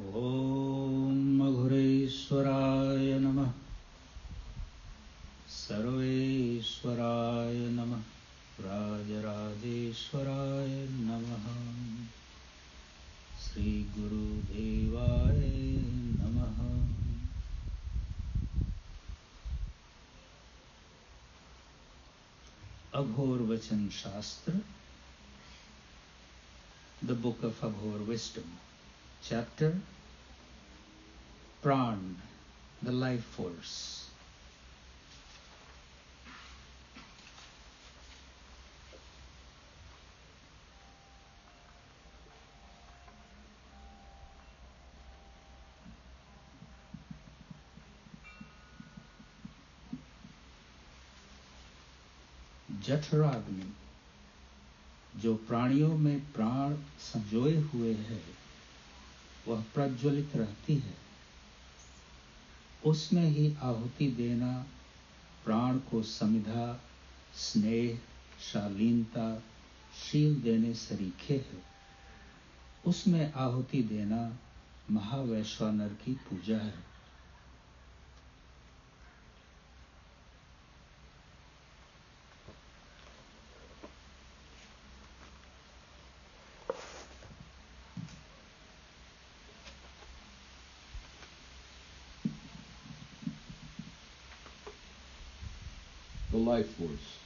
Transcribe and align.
ॐ 0.00 1.38
मघुरेश्वराय 1.38 3.18
नमः। 3.18 3.52
सर्वेश्वराय 5.48 7.54
नमः। 7.54 8.02
राजराजेश्वराय 8.60 10.88
नमः। 10.90 11.46
श्रीगुरुदेवाय 13.40 15.80
नमः। 16.20 16.88
Aghor 22.94 23.38
the 27.04 27.10
book 27.10 27.44
of 27.44 27.66
Aghor 27.66 28.02
wisdom 28.02 28.69
chapter 29.22 29.76
Pran, 31.62 32.14
the 32.82 32.92
life 32.92 33.24
force. 33.24 34.06
जठराग्नि 52.84 53.66
जो 55.16 55.34
प्राणियों 55.48 55.96
में 55.98 56.20
प्राण 56.32 56.74
संजोए 57.00 57.56
हुए 57.72 57.92
है 57.94 58.39
वह 59.48 59.64
प्रज्वलित 59.74 60.36
रहती 60.36 60.74
है। 60.74 60.94
उसमें 62.86 63.24
ही 63.24 63.56
आहुति 63.62 64.10
देना, 64.10 64.66
प्राण 65.44 65.78
को 65.78 66.02
समिधा, 66.02 66.80
स्नेह, 67.34 68.00
शालीनता, 68.52 69.42
शील 70.04 70.40
देने 70.40 70.74
सरीखे 70.74 71.34
है। 71.34 71.62
उसमें 72.86 73.32
आहुति 73.32 73.82
देना 73.82 74.38
महावैश्वानर 74.90 75.88
की 75.88 76.12
पूजा 76.12 76.58
है। 76.58 76.89
Life 96.40 96.70
force. 96.76 97.18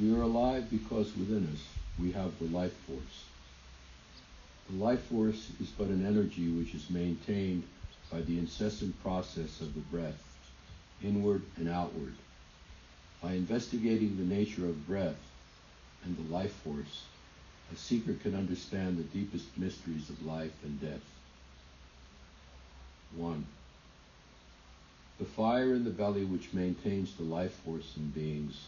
We 0.00 0.14
are 0.14 0.22
alive 0.22 0.70
because 0.70 1.16
within 1.16 1.48
us 1.52 1.62
we 1.98 2.12
have 2.12 2.38
the 2.38 2.46
life 2.46 2.76
force. 2.86 3.24
The 4.70 4.82
life 4.82 5.02
force 5.04 5.50
is 5.60 5.68
but 5.68 5.88
an 5.88 6.04
energy 6.04 6.48
which 6.48 6.74
is 6.74 6.90
maintained 6.90 7.62
by 8.10 8.20
the 8.22 8.38
incessant 8.38 9.00
process 9.02 9.60
of 9.60 9.74
the 9.74 9.80
breath, 9.80 10.22
inward 11.02 11.42
and 11.56 11.68
outward. 11.68 12.14
By 13.22 13.32
investigating 13.32 14.16
the 14.16 14.34
nature 14.34 14.66
of 14.66 14.86
breath 14.86 15.16
and 16.04 16.16
the 16.16 16.34
life 16.34 16.52
force, 16.64 17.04
a 17.72 17.76
seeker 17.76 18.14
can 18.14 18.34
understand 18.34 18.98
the 18.98 19.18
deepest 19.18 19.56
mysteries 19.56 20.08
of 20.10 20.24
life 20.24 20.52
and 20.64 20.80
death. 20.80 21.00
1. 23.16 23.46
The 25.18 25.24
fire 25.24 25.74
in 25.74 25.84
the 25.84 25.90
belly 25.90 26.24
which 26.24 26.52
maintains 26.52 27.14
the 27.14 27.22
life 27.22 27.54
force 27.64 27.94
in 27.96 28.08
beings, 28.08 28.66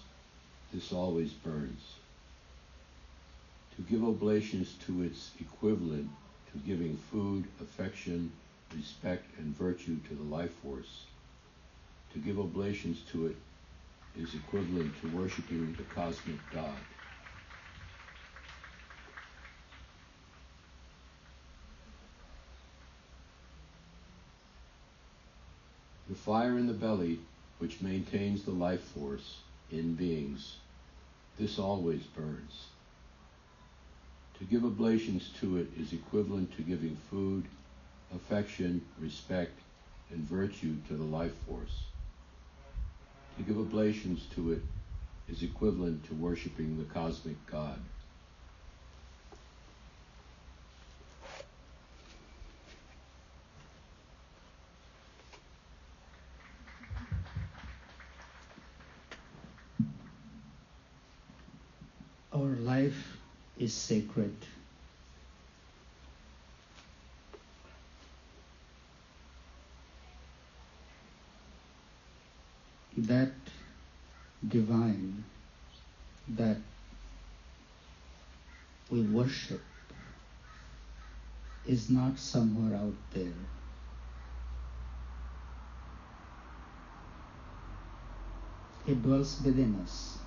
this 0.73 0.93
always 0.93 1.33
burns. 1.33 1.97
To 3.77 3.83
give 3.83 4.03
oblations 4.03 4.75
to 4.87 5.03
its 5.03 5.31
equivalent 5.39 6.09
to 6.53 6.59
giving 6.59 6.97
food, 6.97 7.45
affection, 7.61 8.33
respect, 8.75 9.27
and 9.39 9.57
virtue 9.57 9.99
to 10.09 10.15
the 10.15 10.23
life 10.23 10.53
force, 10.63 11.05
to 12.15 12.19
give 12.19 12.39
oblations 12.39 13.01
to 13.13 13.27
it 13.27 13.37
is 14.19 14.35
equivalent 14.35 14.99
to 15.01 15.09
worshiping 15.09 15.75
the 15.77 15.85
cosmic 15.95 16.39
God. 16.53 16.98
The 26.09 26.15
fire 26.15 26.57
in 26.57 26.67
the 26.67 26.73
belly, 26.73 27.19
which 27.59 27.83
maintains 27.83 28.43
the 28.43 28.51
life 28.51 28.81
force 28.81 29.39
in 29.71 29.95
beings, 29.95 30.57
this 31.39 31.59
always 31.59 32.03
burns. 32.03 32.67
To 34.39 34.45
give 34.45 34.65
oblations 34.65 35.31
to 35.41 35.59
it 35.59 35.67
is 35.79 35.93
equivalent 35.93 36.57
to 36.57 36.63
giving 36.63 36.97
food, 37.11 37.45
affection, 38.15 38.81
respect, 38.99 39.59
and 40.11 40.21
virtue 40.21 40.77
to 40.89 40.95
the 40.95 41.05
life 41.05 41.35
force. 41.47 41.83
To 43.37 43.43
give 43.43 43.59
oblations 43.59 44.25
to 44.35 44.53
it 44.53 44.63
is 45.29 45.43
equivalent 45.43 46.07
to 46.07 46.15
worshiping 46.15 46.79
the 46.79 46.85
cosmic 46.95 47.37
God. 47.47 47.79
Our 62.31 62.45
life 62.69 63.17
is 63.59 63.73
sacred. 63.73 64.37
That 72.97 73.33
divine 74.47 75.25
that 76.37 76.59
we 78.91 79.01
worship 79.01 79.63
is 81.67 81.89
not 81.89 82.19
somewhere 82.19 82.79
out 82.79 82.95
there. 83.15 83.41
It 88.87 89.03
dwells 89.03 89.41
within 89.45 89.81
us. 89.83 90.19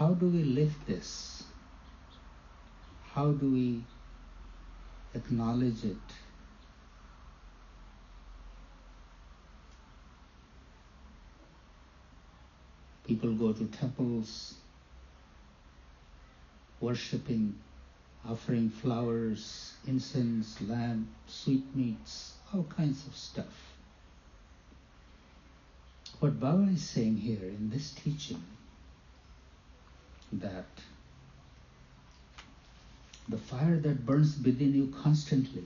How 0.00 0.14
do 0.14 0.28
we 0.28 0.44
live 0.44 0.74
this? 0.86 1.42
How 3.12 3.32
do 3.32 3.50
we 3.52 3.84
acknowledge 5.14 5.84
it? 5.84 6.14
People 13.06 13.34
go 13.34 13.52
to 13.52 13.66
temples, 13.66 14.54
worshipping, 16.80 17.56
offering 18.26 18.70
flowers, 18.70 19.74
incense, 19.86 20.62
lamp, 20.62 21.08
sweetmeats, 21.26 22.36
all 22.54 22.64
kinds 22.64 23.06
of 23.06 23.14
stuff. 23.14 23.74
What 26.20 26.40
Baba 26.40 26.70
is 26.72 26.88
saying 26.88 27.18
here 27.18 27.44
in 27.44 27.68
this 27.68 27.90
teaching 27.90 28.42
that 30.32 30.66
the 33.28 33.38
fire 33.38 33.76
that 33.76 34.04
burns 34.04 34.38
within 34.44 34.74
you 34.74 34.92
constantly 35.02 35.64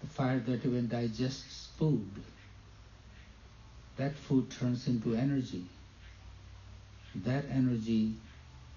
the 0.00 0.06
fire 0.06 0.38
that 0.40 0.64
even 0.64 0.88
digests 0.88 1.68
food 1.78 2.08
that 3.98 4.14
food 4.14 4.48
turns 4.48 4.86
into 4.86 5.14
energy. 5.14 5.64
That 7.16 7.44
energy 7.50 8.14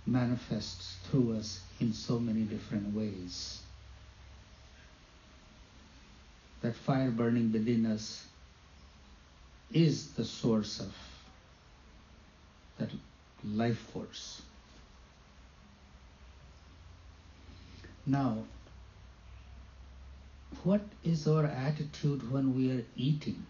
manifests 0.05 0.95
through 1.03 1.37
us 1.37 1.59
in 1.79 1.93
so 1.93 2.19
many 2.19 2.41
different 2.41 2.93
ways 2.95 3.60
that 6.61 6.75
fire 6.75 7.09
burning 7.09 7.51
within 7.51 7.85
us 7.85 8.25
is 9.71 10.11
the 10.11 10.25
source 10.25 10.79
of 10.79 10.93
that 12.77 12.89
life 13.43 13.77
force. 13.93 14.41
Now, 18.05 18.43
what 20.63 20.81
is 21.03 21.27
our 21.27 21.45
attitude 21.45 22.31
when 22.31 22.55
we 22.55 22.71
are 22.71 22.83
eating? 22.95 23.45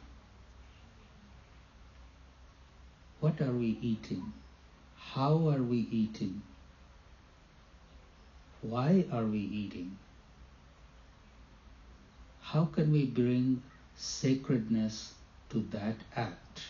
what 3.21 3.39
are 3.39 3.53
we 3.53 3.77
eating? 3.81 4.33
How 4.97 5.47
are 5.49 5.61
we 5.61 5.87
eating? 5.91 6.41
Why 8.61 9.05
are 9.11 9.25
we 9.25 9.37
eating? 9.37 9.97
How 12.51 12.65
can 12.65 12.91
we 12.91 13.05
bring 13.05 13.63
sacredness 13.95 15.13
to 15.51 15.65
that 15.71 15.95
act? 16.17 16.61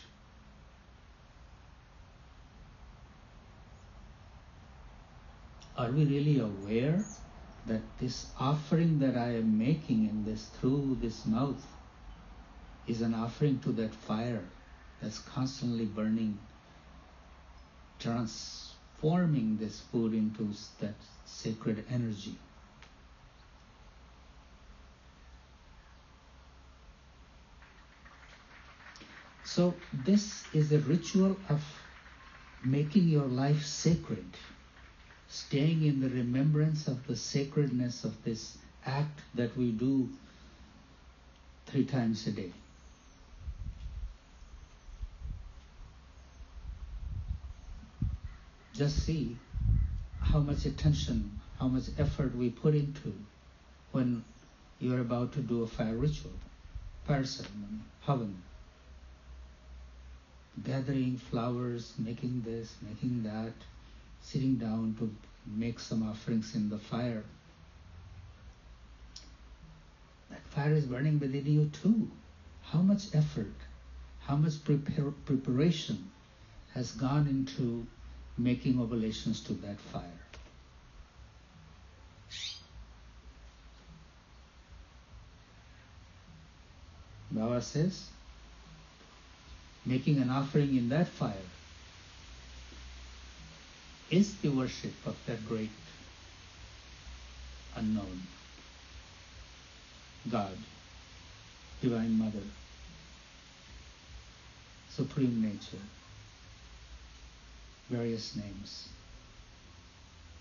Are 5.76 5.90
we 5.90 6.06
really 6.06 6.40
aware 6.40 7.04
that 7.66 7.82
this 8.00 8.28
offering 8.40 9.00
that 9.00 9.18
I 9.18 9.38
am 9.38 9.58
making 9.58 10.08
in 10.08 10.24
this 10.24 10.46
through 10.60 11.00
this 11.02 11.26
mouth 11.26 11.66
is 12.86 13.02
an 13.02 13.16
offering 13.16 13.58
to 13.62 13.72
that 13.72 13.96
fire 13.96 14.44
that's 15.02 15.18
constantly 15.18 15.86
burning, 15.86 16.38
transforming 17.98 19.58
this 19.58 19.80
food 19.80 20.14
into 20.14 20.48
that 20.80 20.94
sacred 21.26 21.86
energy. 21.90 22.36
So, 29.54 29.74
this 30.06 30.46
is 30.54 30.72
a 30.72 30.80
ritual 30.80 31.36
of 31.50 31.62
making 32.64 33.10
your 33.10 33.26
life 33.26 33.66
sacred, 33.66 34.26
staying 35.28 35.84
in 35.84 36.00
the 36.00 36.08
remembrance 36.08 36.88
of 36.88 37.06
the 37.06 37.18
sacredness 37.18 38.06
of 38.06 38.24
this 38.24 38.58
act 38.86 39.20
that 39.36 39.58
we 39.58 39.74
do 39.74 40.08
three 41.66 41.84
times 41.84 42.26
a 42.28 42.32
day. 42.32 42.54
Just 48.74 49.06
see 49.06 49.36
how 50.22 50.40
much 50.40 50.66
attention, 50.66 51.42
how 51.60 51.68
much 51.68 51.90
effort 51.98 52.34
we 52.38 52.52
put 52.52 52.74
into 52.74 53.14
when 53.92 54.24
you're 54.80 55.02
about 55.02 55.34
to 55.34 55.42
do 55.42 55.64
a 55.64 55.68
fire 55.68 55.98
ritual, 55.98 56.40
fire 57.06 57.26
ceremony. 57.26 57.82
Gathering 60.64 61.18
flowers, 61.18 61.94
making 61.98 62.44
this, 62.46 62.76
making 62.82 63.24
that, 63.24 63.54
sitting 64.22 64.56
down 64.56 64.96
to 65.00 65.14
make 65.48 65.80
some 65.80 66.08
offerings 66.08 66.56
in 66.56 66.70
the 66.70 66.78
fire. 66.78 67.24
That 70.30 70.46
fire 70.50 70.74
is 70.74 70.86
burning 70.86 71.20
within 71.20 71.46
you 71.46 71.72
too. 71.82 72.10
How 72.64 72.82
much 72.82 73.16
effort, 73.16 73.54
how 74.20 74.36
much 74.36 74.54
preparation 74.64 76.12
has 76.74 76.92
gone 76.92 77.28
into 77.28 77.86
making 78.38 78.80
oblations 78.82 79.42
to 79.42 79.54
that 79.54 79.80
fire. 79.80 80.04
Baba 87.30 87.62
says, 87.62 88.10
making 89.86 90.18
an 90.18 90.30
offering 90.30 90.76
in 90.78 90.90
that 90.90 91.08
fire 91.08 91.48
is 94.10 94.36
the 94.38 94.50
worship 94.50 94.94
of 95.06 95.16
that 95.26 95.48
great 95.48 95.70
unknown 97.76 98.22
God, 100.30 100.56
Divine 101.82 102.18
Mother, 102.18 102.44
Supreme 104.90 105.42
Nature 105.42 105.84
various 107.92 108.36
names. 108.38 108.88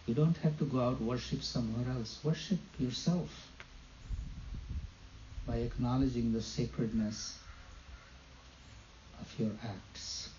You 0.06 0.14
don't 0.14 0.36
have 0.38 0.56
to 0.58 0.64
go 0.64 0.80
out 0.80 1.00
worship 1.00 1.42
somewhere 1.42 1.92
else. 1.94 2.18
Worship 2.22 2.60
yourself 2.78 3.48
by 5.46 5.56
acknowledging 5.56 6.32
the 6.32 6.40
sacredness 6.40 7.39
of 9.20 9.38
your 9.38 9.50
acts. 9.64 10.30